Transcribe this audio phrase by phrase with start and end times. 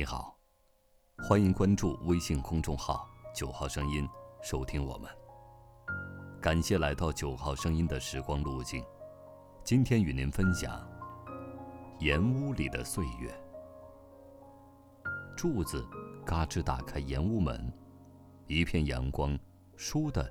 [0.00, 0.34] 你好，
[1.18, 3.06] 欢迎关注微信公众号
[3.36, 4.08] “九号声音”，
[4.40, 5.10] 收听我们。
[6.40, 8.82] 感谢来到九号声音的时光路径，
[9.62, 10.90] 今天与您分享
[11.98, 13.30] 盐屋里的岁月。
[15.36, 15.86] 柱子
[16.24, 17.70] 嘎吱打开盐屋门，
[18.46, 19.38] 一片阳光
[19.76, 20.26] 倏地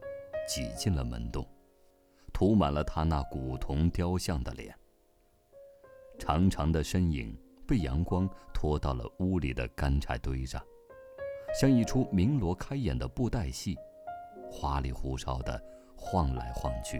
[0.47, 1.47] 挤进了门洞，
[2.33, 4.75] 涂满了他那古铜雕像的脸。
[6.17, 7.39] 长长的身影。
[7.69, 10.59] 被阳光拖到了屋里的干柴堆上，
[11.53, 13.77] 像一出鸣锣开演的布袋戏，
[14.51, 15.61] 花里胡哨的
[15.95, 16.99] 晃来晃去。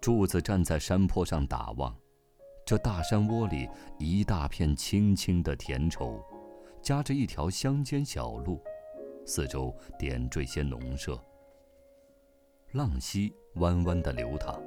[0.00, 1.96] 柱子站在山坡上打望，
[2.66, 6.20] 这大山窝里一大片青青的田畴，
[6.82, 8.60] 夹着一条乡间小路，
[9.24, 11.16] 四周点缀些农舍。
[12.72, 14.60] 浪溪弯弯的流淌，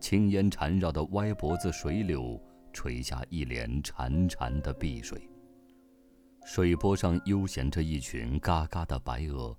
[0.00, 2.42] 青烟缠绕的歪脖子水柳。
[2.72, 5.28] 垂下一帘潺潺的碧水，
[6.44, 9.56] 水波上悠闲着一群嘎嘎的白鹅，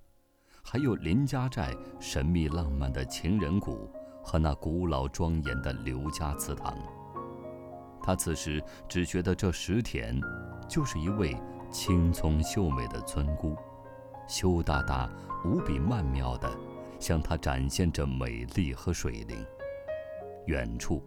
[0.64, 3.90] 还有林家寨神秘浪漫的情人谷
[4.24, 6.78] 和那古老庄严的刘家祠堂。
[8.02, 10.20] 他此时只觉得这石田，
[10.68, 11.38] 就是一位
[11.72, 13.56] 青葱秀美的村姑，
[14.28, 15.10] 羞答答、
[15.46, 16.52] 无比曼妙的
[17.00, 19.46] 向他展现着美丽和水灵。
[20.48, 21.02] 远处。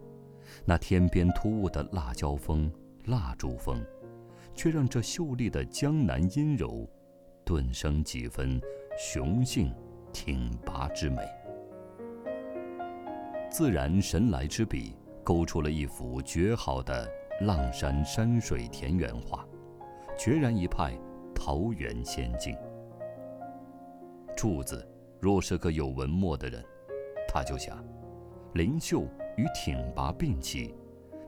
[0.65, 2.71] 那天边突兀的辣椒风、
[3.05, 3.83] 蜡烛风，
[4.53, 6.89] 却让这秀丽的江南阴柔，
[7.45, 8.59] 顿生几分
[8.97, 9.73] 雄性
[10.11, 11.21] 挺拔之美。
[13.49, 17.09] 自然神来之笔，勾出了一幅绝好的
[17.41, 19.47] 浪山山水田园画，
[20.17, 20.93] 决然一派
[21.33, 22.55] 桃源仙境。
[24.35, 24.87] 柱子
[25.19, 26.63] 若是个有文墨的人，
[27.27, 27.83] 他就想，
[28.53, 29.07] 灵秀。
[29.37, 30.73] 与挺拔并齐，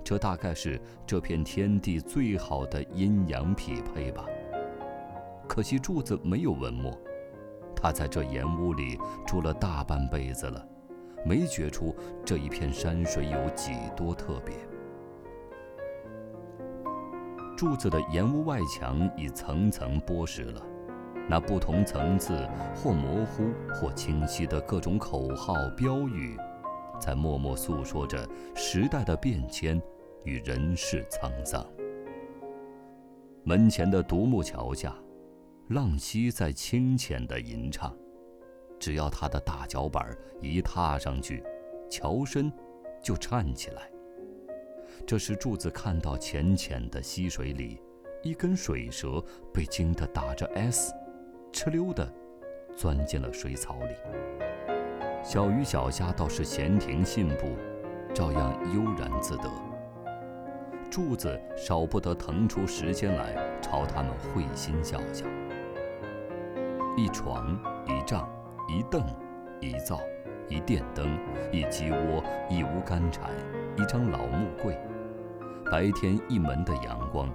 [0.04, 4.26] 这大概是这片天地最好的阴阳匹配吧。
[5.48, 6.92] 可惜柱子没有文墨，
[7.76, 10.68] 他在这岩屋里住了大半辈子了，
[11.24, 14.56] 没觉出这一片山水有几多特别。
[17.56, 20.62] 柱子的岩屋外墙已层层剥蚀了，
[21.28, 23.44] 那不同层次或模糊
[23.76, 26.36] 或清晰的各种口号标语。
[27.00, 29.82] 在默默诉说着时代的变迁
[30.24, 31.66] 与人世沧桑。
[33.44, 34.96] 门前的独木桥下，
[35.70, 37.96] 浪溪在清浅的吟唱。
[38.80, 41.44] 只要他的大脚板一踏上去，
[41.90, 42.52] 桥身
[43.02, 43.90] 就颤起来。
[45.08, 47.82] 这时柱子看到浅浅的溪水里，
[48.22, 49.24] 一根水蛇
[49.54, 50.94] 被惊得打着 S，
[51.52, 52.14] 哧溜的
[52.76, 54.79] 钻进了水草里。
[55.22, 57.56] 小鱼小虾倒是闲庭信步，
[58.14, 59.50] 照样悠然自得。
[60.90, 65.26] 柱子少不得腾出时间来朝他们会心笑笑。
[66.98, 68.28] 一床一帐
[68.68, 69.04] 一凳
[69.60, 70.00] 一灶
[70.48, 71.20] 一电灯
[71.52, 73.30] 一鸡窝一屋干柴
[73.78, 74.76] 一张老木柜，
[75.70, 77.30] 白天一门的阳光，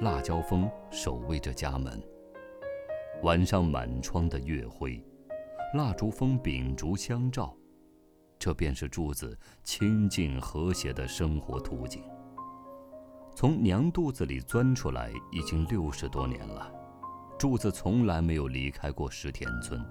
[0.00, 2.00] 辣椒风守卫着家门，
[3.22, 5.02] 晚上满窗的月辉。
[5.74, 7.54] 蜡烛风，秉烛相照，
[8.38, 12.02] 这便是柱子清静和谐的生活图景。
[13.34, 16.72] 从娘肚子里钻出来已经六十多年了，
[17.38, 19.84] 柱子从来没有离开过石田村。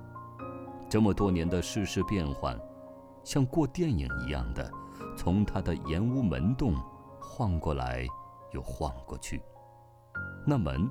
[0.90, 2.60] 这么多年的世事变幻，
[3.24, 4.72] 像过电影一样的，
[5.16, 6.74] 从他的檐屋门洞
[7.22, 8.04] 晃过来
[8.52, 9.44] 又晃过去，
[10.44, 10.90] 那门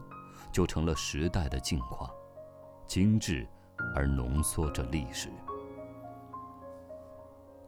[0.53, 2.09] 就成了时代的镜框，
[2.87, 3.45] 精致。
[3.95, 5.29] 而浓缩着历史。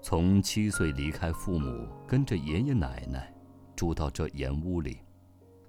[0.01, 3.35] 从七岁离开父母，跟着爷爷奶奶
[3.75, 4.99] 住到这盐屋里，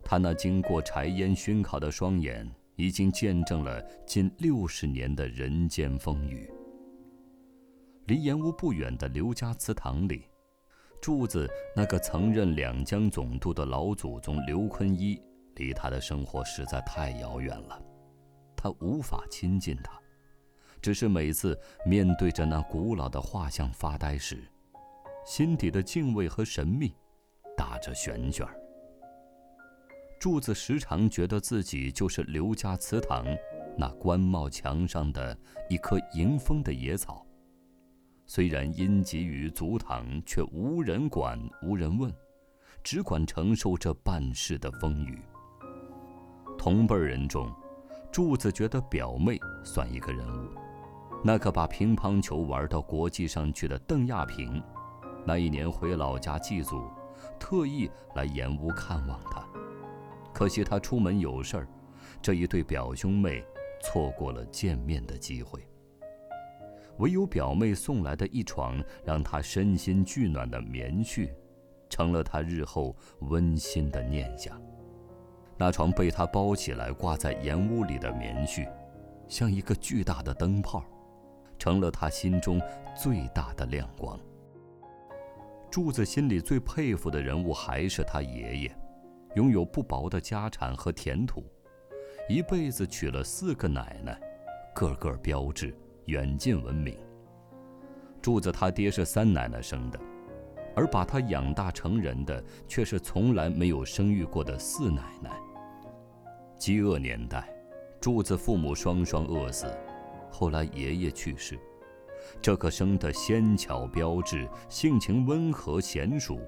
[0.04, 6.50] 他那经过柴烟熏烤的双眼，已经见证了近六十年的人间风雨。
[8.06, 10.26] 离盐屋不远的刘家祠堂里，
[11.02, 15.22] 柱子那个曾任两江总督的老祖宗刘坤一，
[15.56, 17.82] 离他的生活实在太遥远了，
[18.56, 20.00] 他无法亲近他。
[20.82, 24.44] 只是每次面对着那古老的画像发呆时，
[25.26, 26.96] 心底的敬畏和神秘
[27.58, 28.48] 打着旋旋。
[30.20, 33.26] 柱子时常觉得自己就是刘家祠堂
[33.78, 35.38] 那官帽墙上的
[35.70, 37.26] 一棵迎风的野草，
[38.26, 42.14] 虽然因给予祖堂，却无人管无人问，
[42.84, 45.22] 只管承受这半世的风雨。
[46.58, 47.50] 同辈人中，
[48.12, 50.50] 柱子觉得表妹算一个人物。
[51.22, 54.64] 那个把乒乓球玩到国际上去的邓亚萍，
[55.26, 56.82] 那一年回老家祭祖，
[57.38, 59.46] 特意来盐屋看望他。
[60.34, 61.68] 可惜他出门有事儿，
[62.22, 63.44] 这一对表兄妹
[63.82, 65.68] 错过了见面的机会。
[67.00, 71.30] 唯有表妹送来的一床让他身心俱暖的棉絮，
[71.90, 74.62] 成了他日后温馨的念想。
[75.58, 78.66] 那床被他包起来挂在盐屋里的棉絮，
[79.28, 80.84] 像一个巨大的灯泡，
[81.60, 82.60] 成了他心中
[82.96, 84.20] 最大的亮光。
[85.70, 88.76] 柱子心里最佩服的人物还是他爷爷，
[89.36, 91.44] 拥有不薄的家产和田土，
[92.28, 94.20] 一辈子娶了四个奶奶，
[94.74, 95.78] 个个标致。
[96.06, 96.98] 远近闻名。
[98.20, 100.00] 柱子他爹是三奶奶生的，
[100.76, 105.30] 而把他养大成人的却是从来没有生育过的四奶奶。
[106.58, 107.48] 饥饿年代，
[108.02, 109.68] 柱子父母双双饿死，
[110.30, 111.60] 后来爷爷去世，
[112.42, 116.40] 这个生得纤巧标致、性情温和娴熟、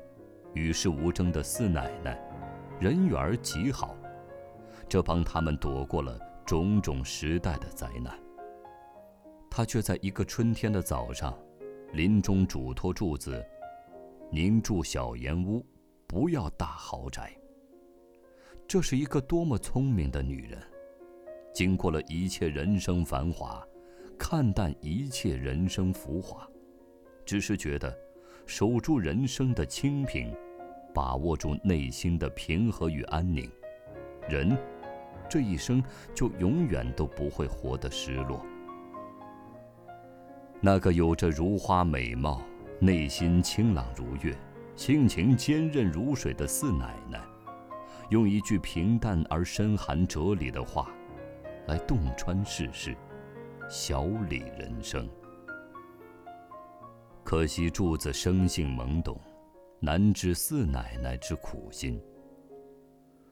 [0.53, 2.19] 与世无争的四奶奶，
[2.79, 3.95] 人缘极好，
[4.87, 8.17] 这帮他们躲过了种种时代的灾难。
[9.49, 11.37] 他却在一个春天的早上，
[11.91, 13.45] 临终嘱托柱子
[14.31, 15.65] ：“您住小檐屋，
[16.07, 17.35] 不要大豪宅。”
[18.65, 20.57] 这是一个多么聪明的女人！
[21.53, 23.61] 经过了一切人生繁华，
[24.23, 26.47] 看淡一切人生浮华，
[27.25, 27.91] 只是觉得，
[28.45, 30.31] 守住人生的清平，
[30.93, 33.49] 把握住内心的平和与安宁，
[34.29, 34.55] 人
[35.27, 35.83] 这一生
[36.13, 38.45] 就永远都不会活得失落。
[40.61, 42.43] 那个有着如花美貌、
[42.79, 44.37] 内心清朗如月、
[44.75, 47.19] 性情坚韧如水的四奶奶，
[48.11, 50.91] 用一句平淡而深含哲理的话，
[51.65, 52.95] 来洞穿世事，
[53.73, 55.07] 小李人生。
[57.23, 59.17] 可惜柱子生性懵懂，
[59.79, 61.97] 难知四奶奶之苦心。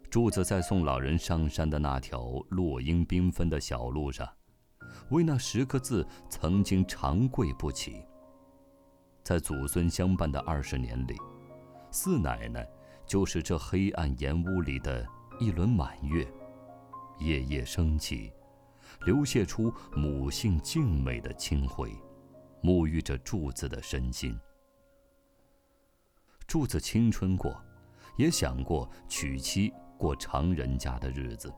[0.10, 4.26] 柱子在送老人上山的那条落英缤纷的小路上。
[5.10, 8.02] 为那十个字，曾经长跪不起。
[9.22, 11.18] 在祖孙相伴的二十年里，
[11.92, 12.66] 四奶奶
[13.06, 15.06] 就是这黑暗檐屋里的
[15.38, 16.26] 一轮满月，
[17.20, 18.32] 夜夜升起，
[19.06, 21.92] 流泻出母性静美的清辉，
[22.62, 24.38] 沐浴着柱子的身心。
[26.46, 27.56] 柱子青春过，
[28.18, 31.54] 也想过娶妻过常人家的日子，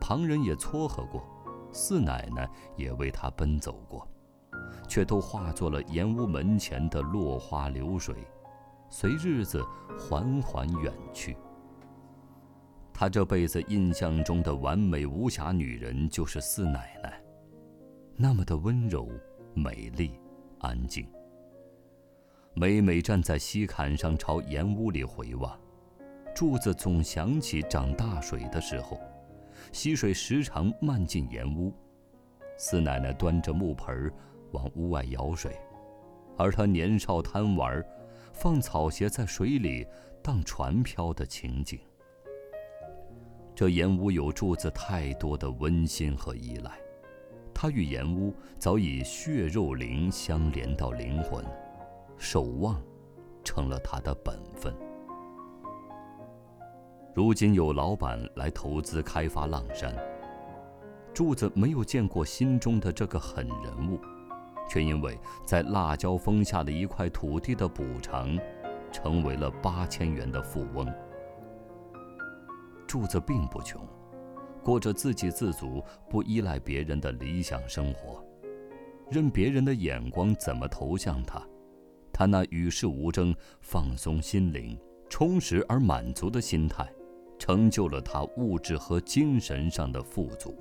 [0.00, 1.22] 旁人也撮合过。
[1.72, 4.08] 四奶奶也为他奔走过，
[4.88, 8.14] 却都化作了盐屋门前的落花流水，
[8.88, 9.60] 随日子
[9.98, 11.36] 缓缓远去。
[12.96, 17.20] 他这辈子印象中的完美无瑕女人就是四奶奶，
[18.16, 19.10] 那么的温柔、
[19.52, 20.12] 美丽、
[20.60, 21.04] 安静。
[22.54, 25.58] 每每站在溪坎上朝檐屋里回望，
[26.36, 29.00] 柱子总想起涨大水的时候。
[29.72, 31.74] 溪水时常漫进檐屋，
[32.56, 34.12] 四奶奶端着木盆
[34.52, 35.56] 往屋外舀水，
[36.36, 37.84] 而她年少贪玩，
[38.32, 39.84] 放草鞋在水里
[40.22, 41.80] 当船漂的情景。
[43.54, 46.72] 这岩屋有柱子太多的温馨和依赖，
[47.54, 51.44] 他与岩屋早已血肉灵相连到灵魂，
[52.18, 52.82] 守望，
[53.44, 54.74] 成了他的本分。
[57.14, 59.94] 如今有老板来投资开发浪山，
[61.12, 64.00] 柱子没有见过心中的这个狠人物，
[64.68, 68.36] 却因为在辣椒峰下的一块土地的补偿，
[68.90, 70.92] 成为了八千元的富翁。
[72.94, 73.84] 柱子并不穷，
[74.62, 78.24] 过着自给自足、不依赖别人的理想生活，
[79.10, 81.42] 任别人的眼光怎么投向他，
[82.12, 86.88] 他那与世无争、放松心灵、充实而满足的心态。
[87.36, 90.56] 成就了他物质和精神上的富足。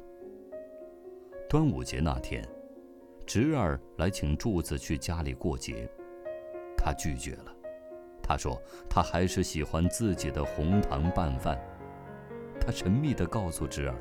[1.48, 2.44] 端午节那天，
[3.28, 5.88] 侄儿来请柱子去家里过节，
[6.76, 7.56] 他拒绝了。
[8.24, 8.60] 他说
[8.90, 11.62] 他还是喜欢自己的红糖拌饭。
[12.66, 13.96] 他神秘地告诉侄儿，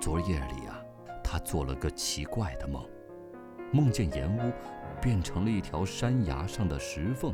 [0.00, 0.82] 昨夜里啊，
[1.22, 2.84] 他做了个奇怪的梦，
[3.70, 4.52] 梦见岩屋
[5.00, 7.32] 变成了一条山崖上的石缝，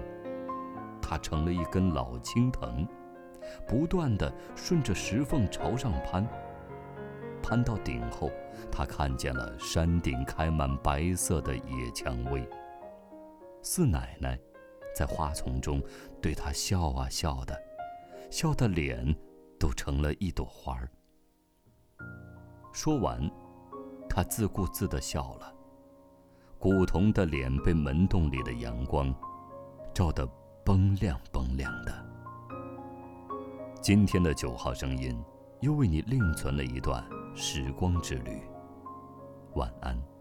[1.01, 2.87] 他成了一根老青藤。
[3.67, 6.27] 不断的顺着石缝朝上攀，
[7.43, 8.31] 攀到顶后，
[8.71, 12.47] 他看见了山顶开满白色的野蔷薇。
[13.63, 14.39] 四奶奶
[14.95, 15.83] 在花丛中
[16.21, 17.59] 对他笑啊笑的，
[18.31, 19.17] 笑的脸
[19.59, 20.89] 都成了一朵花儿。
[22.73, 23.21] 说完，
[24.09, 25.53] 他自顾自的笑了，
[26.59, 29.15] 古铜的脸被门洞里的阳光
[29.93, 30.27] 照得
[30.65, 32.07] 崩亮崩亮的。
[33.81, 35.19] 今天的九号声音，
[35.61, 38.43] 又为你另存了一段时光之旅。
[39.55, 40.18] 晚安。